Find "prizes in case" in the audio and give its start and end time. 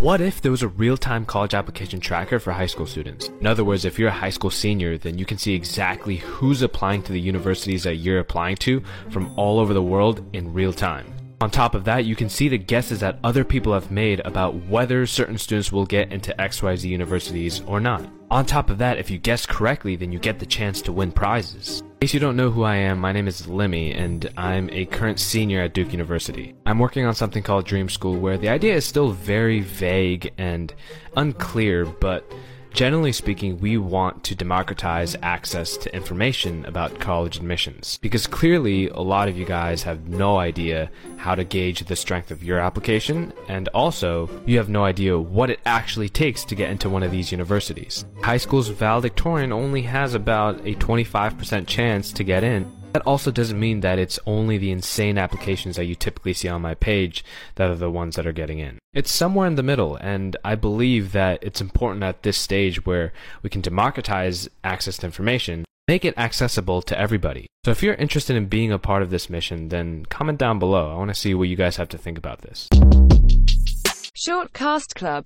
21.10-22.12